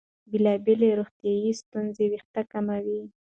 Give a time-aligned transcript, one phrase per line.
[0.31, 3.01] بېلابېلې روغتیايي ستونزې وېښتې کموي.